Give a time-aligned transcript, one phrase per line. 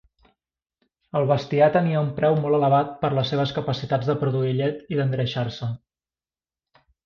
[1.19, 5.01] El bestiar tenia un preu molt elevat per les seves capacitats de produir llet i
[5.01, 5.71] d'engreixar-se.